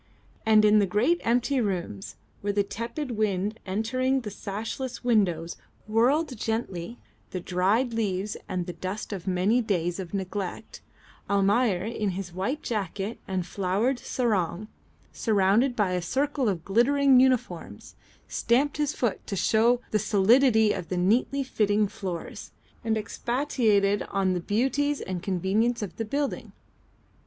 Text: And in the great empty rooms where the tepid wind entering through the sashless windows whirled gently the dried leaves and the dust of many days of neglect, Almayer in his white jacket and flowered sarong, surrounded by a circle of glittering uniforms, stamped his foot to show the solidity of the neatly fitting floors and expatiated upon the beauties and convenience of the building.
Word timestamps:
And 0.47 0.65
in 0.65 0.79
the 0.79 0.87
great 0.87 1.21
empty 1.23 1.61
rooms 1.61 2.15
where 2.41 2.51
the 2.51 2.63
tepid 2.63 3.11
wind 3.11 3.59
entering 3.67 4.15
through 4.23 4.31
the 4.31 4.35
sashless 4.35 5.03
windows 5.03 5.57
whirled 5.87 6.35
gently 6.35 6.97
the 7.29 7.39
dried 7.39 7.93
leaves 7.93 8.35
and 8.49 8.65
the 8.65 8.73
dust 8.73 9.13
of 9.13 9.27
many 9.27 9.61
days 9.61 9.99
of 9.99 10.11
neglect, 10.15 10.81
Almayer 11.29 11.85
in 11.85 12.09
his 12.17 12.33
white 12.33 12.63
jacket 12.63 13.19
and 13.27 13.45
flowered 13.45 13.99
sarong, 13.99 14.69
surrounded 15.11 15.75
by 15.75 15.91
a 15.91 16.01
circle 16.01 16.49
of 16.49 16.65
glittering 16.65 17.19
uniforms, 17.19 17.93
stamped 18.27 18.77
his 18.77 18.95
foot 18.95 19.23
to 19.27 19.35
show 19.35 19.81
the 19.91 19.99
solidity 19.99 20.73
of 20.73 20.89
the 20.89 20.97
neatly 20.97 21.43
fitting 21.43 21.87
floors 21.87 22.49
and 22.83 22.97
expatiated 22.97 24.01
upon 24.01 24.33
the 24.33 24.39
beauties 24.39 24.99
and 24.99 25.21
convenience 25.21 25.83
of 25.83 25.97
the 25.97 26.05
building. 26.05 26.53